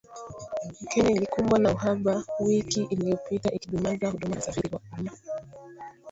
Kenya 0.89 1.09
ilikumbwa 1.11 1.59
na 1.59 1.71
uhaba 1.73 2.23
wiki 2.39 2.83
iliyopita 2.89 3.51
ikidumaza 3.51 4.09
huduma 4.09 4.33
za 4.33 4.39
usafiri 4.39 4.69
wa 4.75 4.81
umma 4.99 5.11